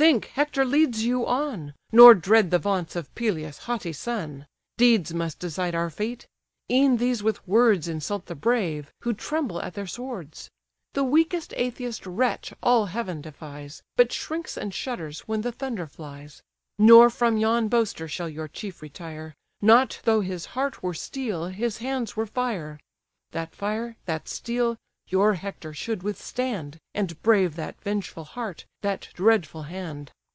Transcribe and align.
Think, 0.00 0.28
Hector 0.28 0.64
leads 0.64 1.04
you 1.04 1.26
on; 1.26 1.74
Nor 1.92 2.14
dread 2.14 2.50
the 2.50 2.58
vaunts 2.58 2.96
of 2.96 3.14
Peleus' 3.14 3.58
haughty 3.58 3.92
son. 3.92 4.46
Deeds 4.78 5.12
must 5.12 5.38
decide 5.38 5.74
our 5.74 5.90
fate. 5.90 6.26
E'en 6.70 6.96
these 6.96 7.22
with 7.22 7.46
words 7.46 7.86
Insult 7.86 8.24
the 8.24 8.34
brave, 8.34 8.90
who 9.02 9.12
tremble 9.12 9.60
at 9.60 9.74
their 9.74 9.86
swords: 9.86 10.50
The 10.94 11.04
weakest 11.04 11.52
atheist 11.54 12.06
wretch 12.06 12.54
all 12.62 12.86
heaven 12.86 13.20
defies, 13.20 13.82
But 13.94 14.10
shrinks 14.10 14.56
and 14.56 14.72
shudders 14.72 15.20
when 15.28 15.42
the 15.42 15.52
thunder 15.52 15.86
flies. 15.86 16.42
Nor 16.78 17.10
from 17.10 17.36
yon 17.36 17.68
boaster 17.68 18.08
shall 18.08 18.30
your 18.30 18.48
chief 18.48 18.80
retire, 18.80 19.34
Not 19.60 20.00
though 20.04 20.22
his 20.22 20.46
heart 20.56 20.82
were 20.82 20.94
steel, 20.94 21.48
his 21.48 21.76
hands 21.76 22.16
were 22.16 22.24
fire; 22.24 22.80
That 23.32 23.54
fire, 23.54 23.98
that 24.06 24.30
steel, 24.30 24.78
your 25.06 25.34
Hector 25.34 25.74
should 25.74 26.04
withstand, 26.04 26.78
And 26.94 27.20
brave 27.20 27.56
that 27.56 27.80
vengeful 27.80 28.22
heart, 28.22 28.64
that 28.82 29.08
dreadful 29.14 29.64
hand." 29.64 30.12